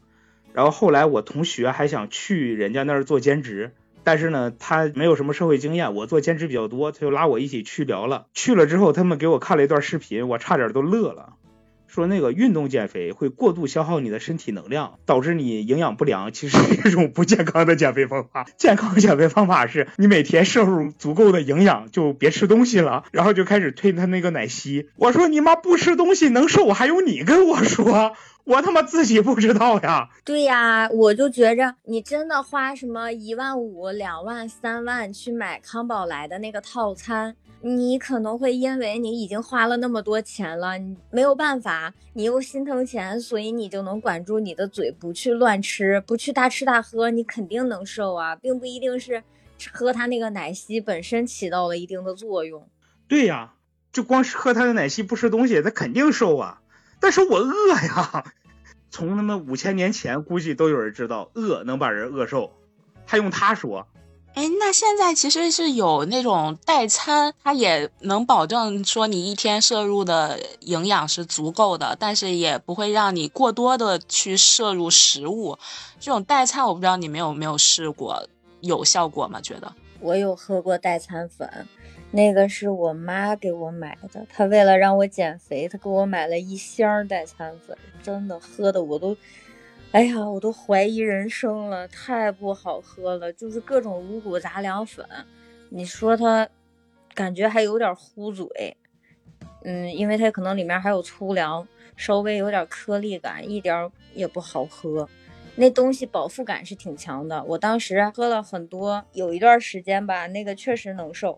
[0.51, 3.71] 然后后来我同学还想去人家那儿做兼职，
[4.03, 8.25] 但是呢，他没有什么社会经验，我做兼职比较多，他就拉我一起去聊了。
[8.33, 11.35] 去了之后，他们给我看了一段视频，我差点都乐了。
[11.91, 18.47] 说那个运动减肥会过度消耗你的身体能量，导致你营养不良，其实是一种不健康的减肥方法。
[18.55, 24.87] 健康减肥方法是你每天摄入足够的营养，就别吃东西了，然后就开始推他那个奶昔。
[24.95, 28.13] 我说你妈不吃东西能瘦，还用你跟我说？
[28.43, 30.09] 我他妈自己不知道呀。
[30.23, 37.35] 对呀，我就觉着你真的花什么一万五、两万、三万去买康宝莱的那个套餐。
[37.63, 49.23] 你可能会因为你已经花了那么多钱了，你没有办法，你又心疼钱，所以你就能管住你的嘴，不去乱吃，不去大吃大喝，你肯定能瘦啊，并不一定是
[49.71, 52.67] 喝他那个奶昔本身起到了一定的作用。
[53.07, 53.53] 对呀，
[53.91, 56.61] 就光是喝他的奶昔不吃东西，他肯定瘦啊。
[56.99, 58.33] 但是我饿呀，
[58.89, 62.53] 从他妈五千年前估计都有人知道饿能把人饿瘦，
[63.05, 63.87] 还用他说。
[64.33, 75.57] 哎，那现在其实是有那种代餐，它也能保证说你一天摄入的营养是足够的，但是也不会让你过多的去摄入食物。
[75.99, 78.25] 这种代餐我不知道你们有没有试过，
[78.61, 79.41] 有效果吗？
[79.41, 81.67] 觉得我有喝过代餐粉，
[82.11, 89.15] 那个是我妈给我买的，她为了让我减肥，她给我买了一箱代餐粉，真的喝的我都。
[89.91, 95.05] 哎呀，我都怀疑人生了，太不好喝了，就是各种五谷杂粮粉，
[95.67, 96.47] 你说它，
[97.13, 98.77] 感觉还有点糊嘴，
[99.65, 105.09] 嗯，因为它可能里面还有粗粮，稍微有点颗粒感，一点也不好喝。
[105.55, 111.37] 那东西饱腹感是挺强的，我当时喝了很多，有一段时间吧，那个确实能瘦，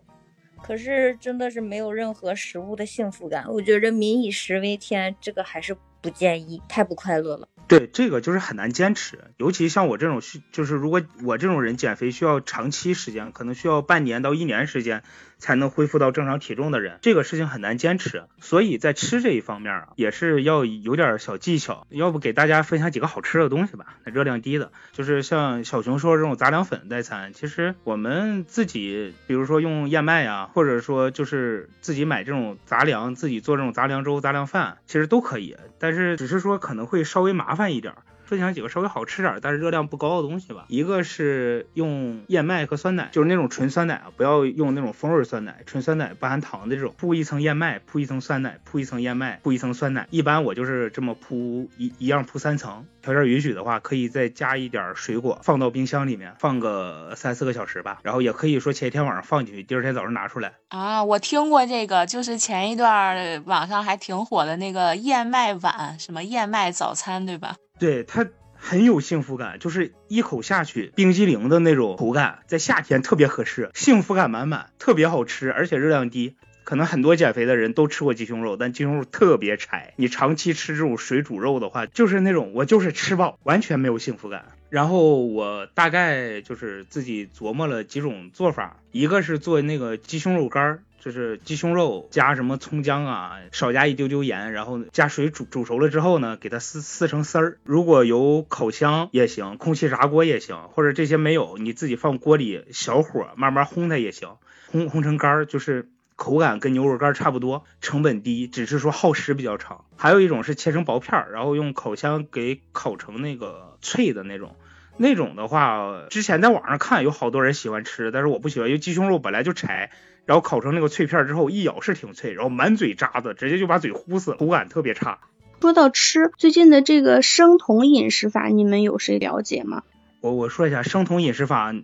[0.62, 3.52] 可是真的是没有任何食物的幸福感。
[3.52, 7.48] 我觉着民以食为天，这个还是不建议，太不快乐了。
[7.66, 15.02] 对，这个就是很难坚持，尤其像我这种需，就是如果我这种人减肥需要长期时间，可能需要半年到一年时间。
[15.38, 21.86] 才能恢复到正常体重的人，这个事情很难坚持，所以在吃这一方面啊，也是要有点小技巧。
[21.90, 23.96] 要不给大家分享几个好吃的东西吧？
[24.04, 37.94] 那热量低的，就是像小熊说这种杂粮粉代餐，其实我们自己，比如说用燕麦啊，或者说就是自己买这种杂粮，自己做这种杂粮粥、杂粮饭，其实都可以，但是只是说可能会稍微麻烦一点。
[38.24, 40.64] 分享几个稍微好吃点，但是热量不高的东西吧。
[40.68, 46.94] 一个是用燕麦和酸奶，就是那种纯酸奶啊，不要用那种风味酸奶，纯酸奶不含糖的这种。
[46.96, 50.06] 铺一层燕麦，铺一层酸奶，铺一层燕麦，铺一层酸奶。
[50.10, 52.86] 一般我就是这么铺一一样铺三层。
[53.02, 57.98] 条件允许的话，可以再加一点水果，放到冰箱里面放个三四个小时吧。
[58.02, 60.54] 然后也可以说前一天晚上放进去，第二天早上拿出来。
[60.68, 67.54] 啊，我听过这个，就是前一段网上还挺火的那个燕麦碗，什么燕麦早餐，对吧？
[67.84, 76.36] 对它很有幸福感，就是一口下去冰激凌的那种口感，在夏天特别合适，幸福感满满，特别好吃，而且热量低。
[76.64, 84.46] 可能很多减肥的人都吃过鸡胸肉，但鸡胸肉特别柴，你长期吃这种水煮肉的话，就是那种我就是吃饱，完全没有幸福感。
[84.70, 90.82] 然后我大概就是自己琢磨了几种做法，一个是做那个鸡胸肉干儿。
[91.04, 97.58] 就是鸡胸肉加什么葱姜啊，少加一丢丢盐，然后加水煮煮熟了之后呢，给它撕撕成丝儿。
[97.62, 104.36] 如果有烤箱也行，空气炸锅也行，或者这些没有，你自己放锅里小火慢慢烘它也行，
[104.72, 109.84] 烘烘成干儿，就是口感跟牛肉干差不多，成本低，只是说耗时比较长。
[109.98, 114.56] 还有一种是切成薄片儿，然后用烤箱给烤成那个脆的那种。
[114.96, 119.90] 那种的话，之前在网上看有好多人喜欢吃，但是我不喜欢，因为鸡胸肉本来就柴，
[120.26, 125.18] 然后烤成那个脆片之后，一咬是挺脆，然后满嘴渣子，直接就把嘴呼死了，口感特别差。
[125.60, 129.82] 说到吃，最近的这个生酮饮食法，你们有谁了解吗？
[130.20, 131.74] 我我说一下，生酮饮食法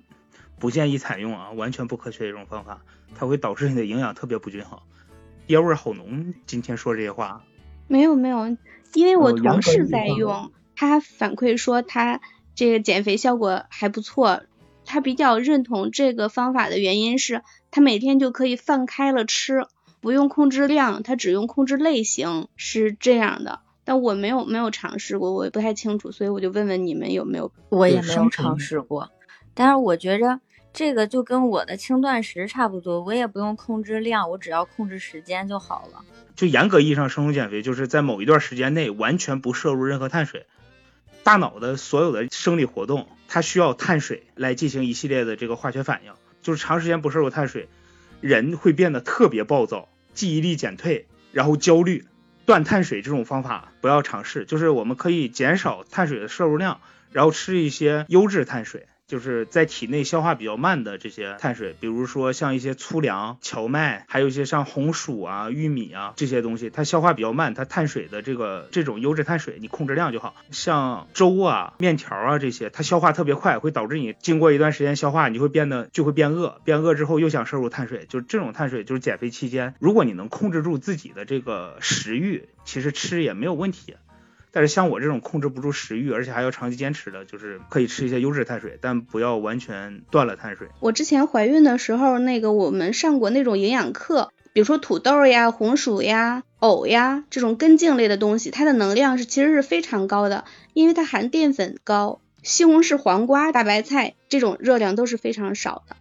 [0.59, 2.83] 不建议采用啊，完全不科学的一种方法，
[3.15, 4.81] 它会导致你的营养特别不均衡。
[5.47, 7.45] 爹味好浓，今天说这些话。
[7.89, 8.57] 没有没有，
[8.95, 12.21] 因为我同事在用，他反馈说他。
[12.53, 14.43] 这个减肥效果还不错，
[14.85, 19.67] 他比较认同这个方法的原因是，他每天就可以放开了吃，
[20.01, 23.61] 不用控制量，他只用控制类型，是这样的。
[23.85, 27.53] 但我没有没有尝试过，我也不太清楚，所以我就问问你们有没有？
[27.71, 29.11] 我也没有尝试过，
[29.55, 30.41] 但是我觉着
[30.73, 36.05] 这个就跟我的轻断食差不多，我也不用控制量，我只要控制时间就好了。
[36.37, 40.47] 就严格意义上，生酮减肥就是在某一段时间内完全不摄入任何碳水。
[41.23, 46.13] 大脑的所有的生理活动，它需要碳水来进行一系列的这个化学反应。
[46.43, 47.69] 就是长时间不摄入碳水，
[48.21, 52.07] 人会变得特别暴躁，记忆力减退，然后焦虑。
[52.47, 56.81] 断碳水这种方法不要尝试，就是我们可以减少碳水的摄入量，
[57.13, 58.89] 然后吃一些优质碳水。
[59.11, 70.37] 就是在体内消化比较慢的这些碳水，比如说像一些粗粮、荞麦，还有一些像红薯啊、玉米啊这些东西，它消化比较慢，它碳水的这个这种优质碳水，你控制量就好。
[70.53, 83.97] 像粥啊、面条啊这些，它消化特别快，会导致你经过一段时间消化，你会变得就会变饿，变饿之后又想摄入碳水，就是这种碳水，就是减肥期间，如果你能控制住自己的这个食欲，其实吃也没有问题。
[84.53, 90.69] 但是像我这种控制不住食欲，而且还要长期坚持的，就是可以吃一些优质碳水，但不要完全断了碳水。
[90.81, 102.21] 我之前怀孕的时候，那个我们上过那种营养课，比如说土豆呀、红薯呀、藕呀这种根茎类的东西，它的能量是其实是非常高的，因为它含淀粉高。
[102.43, 105.97] 西红柿、黄瓜、大白菜这种热量都是非常少的。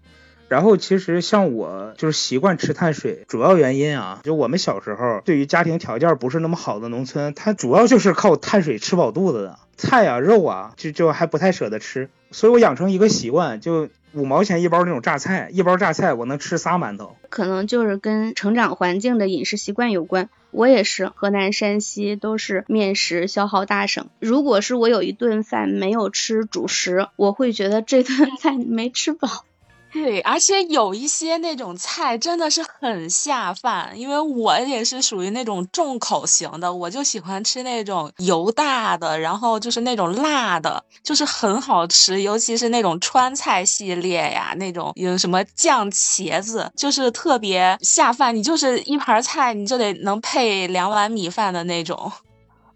[0.49, 17.15] 然后其实像我就是习惯吃碳水，主要原因啊，就我们小时候对于家庭条件不是那么好的农村，它主要就是靠碳水吃饱肚子的，菜啊肉啊就就还不太舍得吃，所以我养成一个习惯，就五毛钱一包那种榨菜，一包榨菜我能吃仨馒头。
[17.29, 24.07] 可能就是跟成长环境的饮食习惯有关，我也是，河南、山西都是面食消耗大省。
[24.19, 29.45] 如果是我有一顿饭没有吃主食，我会觉得这顿 饭没吃饱。
[29.91, 52.11] 对，而且有一些那种菜真的是很下饭，因为我也是属于那种重口型的，我就喜欢吃那种油大的，然后就是那种辣的，就是很好吃，尤其是那种川菜系列呀，那种有什么酱茄子，就是特别下饭，你就是一盘菜你就得能配两碗米饭的那种。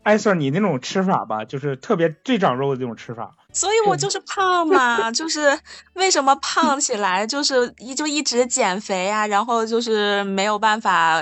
[0.01, 3.31] 艾 Sir，你那种吃法吧，就是特别最长肉的这种吃法。
[3.53, 5.57] 所以我就是胖嘛，就是
[5.93, 11.21] 为什么胖起来就是一就一直减肥啊，然后就是没有办法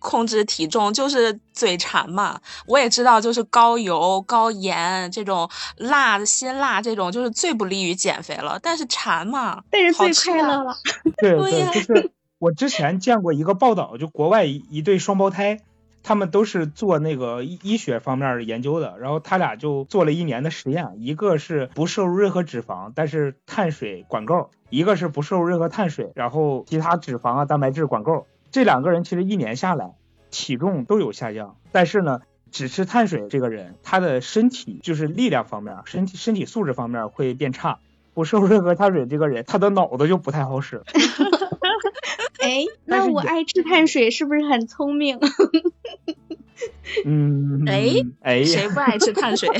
[0.00, 2.40] 控制体重，就是嘴馋嘛。
[2.66, 8.58] 我也知道，就是高油、高盐这种辣的辛辣这种，就是最不利于减肥了。
[8.60, 10.74] 但是馋嘛，但是最快乐了。
[11.18, 15.60] 对对，就是我之前见过一个报道，就国外一一对双胞胎。
[16.02, 28.26] 他们都是做那个医医学方面研究的，然后他俩就做了一年的实验，一个是不摄入任何脂肪，但是碳水管够；一个是不摄入任何碳水，然后其他脂肪啊、蛋白质管够。
[28.50, 29.92] 这两个人其实一年下来
[30.30, 32.20] 体重都有下降，但是呢，
[32.50, 37.78] 只吃碳水这个人，他的身体就是力量方面、身体身体素质方面会变差；
[38.14, 40.82] 不摄入任何碳水这个人，他的脑子就不太好使。
[42.40, 45.18] 哎，那我爱吃碳水是不是很聪明？
[47.06, 47.88] 嗯，哎
[48.20, 49.48] 哎，谁不爱吃碳水？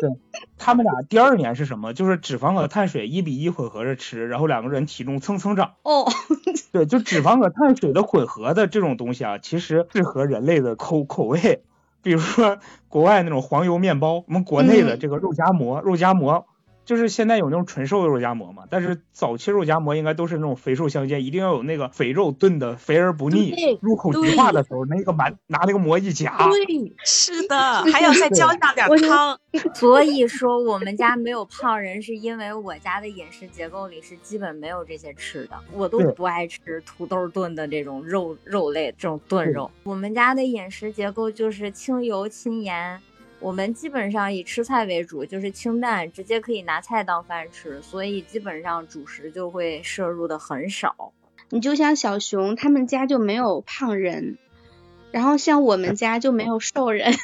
[0.00, 0.10] 对，
[0.56, 1.92] 他们俩第二年是什么？
[1.92, 5.74] 就是脂肪和碳水一比一混合着吃，然后两个人体重蹭蹭涨。
[5.82, 6.06] 哦，
[6.72, 11.62] 对，就脂肪和碳水的混合的这种东西啊，其实适合人类的口口味。
[12.02, 12.58] 比如说
[12.88, 16.46] 国外那种黄油面包，我们国内的这个肉夹馍，肉夹馍。
[16.84, 29.38] 就是现在有那种纯瘦肉夹馍嘛，但是早期肉夹馍应该都是那种肥瘦相间，一定要有那个肥肉炖的肥而不腻，入口即化的时候，那个馒拿那个馍一夹，对，是的，还要再浇上点汤。
[29.74, 39.70] 所以说我们家没有胖人，是因为我家的饮食结构里是基本没有这些吃的，我都不爱吃土豆炖的这种肉肉类这种炖肉。
[39.84, 43.00] 我们家的饮食结构就是清油清盐。
[43.40, 51.12] 我们基本上以吃菜为主，就是清淡，直接可以拿菜当饭吃，所以基本上主食就会摄入的很少。
[51.48, 54.38] 你就像小熊他们家就没有胖人，
[55.10, 57.14] 然后像我们家就没有瘦人，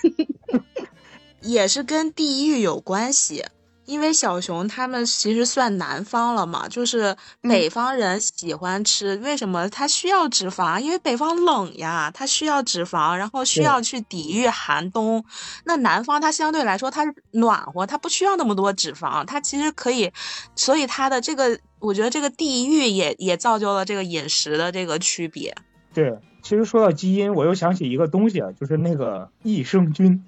[1.42, 3.44] 也是跟地域有关系。
[3.86, 9.68] 因为小熊他们其实算南方了嘛，就是北方人喜欢吃，为什么？
[9.70, 15.24] 它需要脂肪，因为北方冷呀，它需要脂肪，然后需要去抵御寒冬。
[15.64, 20.12] 那南方它相对来说它是暖和，它不需要那么多脂肪，它其实可以，
[20.54, 25.54] 所以它的这个，我觉得这个地域也也造就了这个饮食的这个区别。
[25.94, 30.24] 对，其实说到基因，我又想起一个东西啊，就是那个益生菌。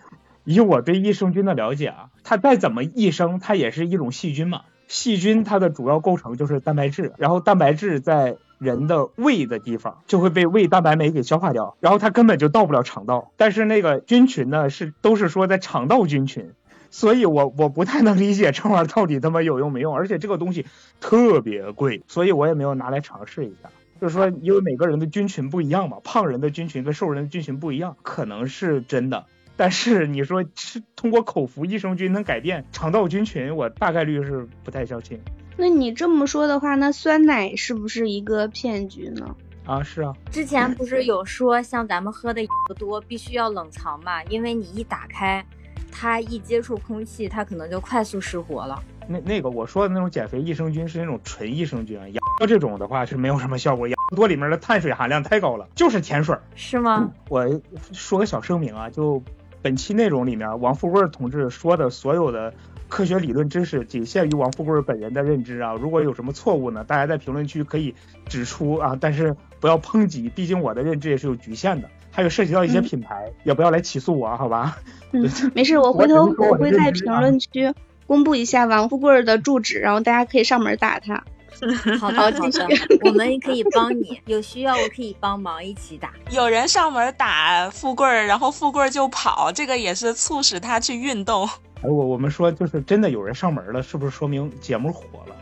[0.49, 4.63] 以我对益生菌的了解啊，它再怎么益生，它也是一种细菌嘛。
[4.87, 13.31] 细菌它的主要构成就是蛋白质，然后蛋白质在人的胃的地方就会被胃蛋白酶给消化掉，然后它根本就到不了肠道。
[13.37, 16.53] 但是那个菌群呢，是都是说在肠道菌群，
[16.89, 20.65] 所以我我不太能理解这玩意儿到底他妈有用没用，而且这个东西
[20.99, 23.69] 特别贵，所以我也没有拿来尝试一下。
[24.01, 29.27] 就是说，因为每个人的菌群不一样嘛，胖人的菌群跟瘦人的菌群不一样，可能是真的。
[29.59, 35.21] 但是你说吃通过口服益生菌能改变肠道菌群，我大概率是不太相信。
[35.57, 39.35] 那你这么说的话，那酸奶是不是一个骗局呢？
[39.67, 40.15] 啊，是啊。
[40.31, 42.41] 之前不是有说，像咱们喝的
[42.79, 45.45] 多，必须要冷藏嘛，因为你一打开，
[45.91, 48.81] 它一接触空气，它可能就快速失活了。
[49.09, 56.37] 那那个我说的那种减肥益生菌是那种纯益生菌，养这种的话是没有什么效果，养多里面的碳水含量太高了，就是甜水。
[56.55, 57.11] 是吗？
[57.29, 57.61] 我
[57.93, 59.21] 说个小声明啊，就
[59.69, 62.55] 本期内容里面，王富贵同志说的所有的
[62.89, 67.95] 科学理论知识仅限于王富贵本人的认知啊，如果有什么错误呢，大家在评论区可以
[68.31, 74.79] 指出啊，但是不要抨击，毕竟我的认知也是有局限的，还有涉及到一些品牌，也不要来起诉我，好吧？
[75.13, 77.75] 嗯， 没事，我回头我会在评论区。
[78.07, 81.25] 公布一下王富贵的住址，然后大家可以上门打他。
[81.99, 82.67] 好的，好的，
[83.05, 86.13] 我们可以帮你，有需要我可以帮忙一起打。
[86.31, 91.49] 有人上门打富贵，然后富贵就跑，这个也是促使他去运动。
[91.83, 95.37] 哎，我我们说就是真的有人上门了，是不是说明节目火了？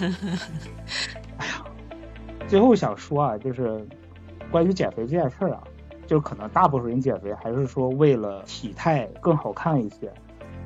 [1.38, 1.64] 哎呀，
[2.48, 3.86] 最后想说啊，就是
[4.50, 5.62] 关于减肥这件事儿啊，
[6.06, 10.12] 就可能大部分人减肥还是说为了体态更好看一些。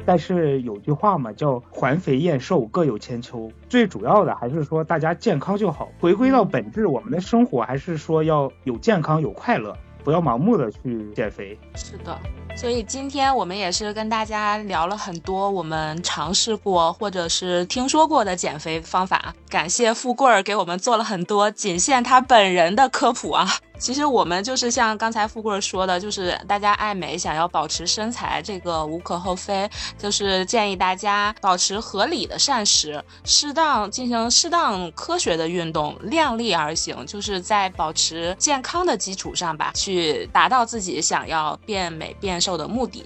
[0.04, 3.50] 但是有句话嘛，叫环肥燕瘦各有千秋。
[3.68, 5.88] 最主要的还是说大家健康就好。
[5.98, 11.58] 回归到本质，我们的生活还是说要有健康有快乐，不要盲目的去减肥。
[11.74, 12.18] 是的。
[12.56, 19.34] 所以今天我们也是跟大家聊了很多我们尝试过或者是听说过的减肥方法。
[19.50, 23.46] 感谢富贵儿给我们做了很多仅限他本人的科普啊。
[23.78, 29.68] 其实我们就是像刚才富贵说的，就是大家爱美，想要保持身材，这个无可厚非。
[29.98, 42.36] 就是建议大家保持合理的膳食，适当进行适当科学的运动，量力而行，就是在保持健康的基础上吧，去达到自己想要变美变。
[42.46, 43.02] 瘦的目的，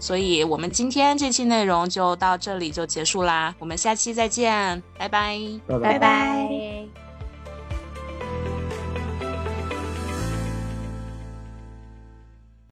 [0.00, 5.38] 所以我们今天这期内容就到这里就结束啦，我们下期再见，拜拜，
[5.80, 7.11] 拜拜。